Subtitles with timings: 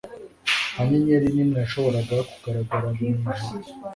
[0.71, 2.87] Nta nyenyeri nimwe yashoboraga kugaragara
[3.19, 3.65] mwijuru.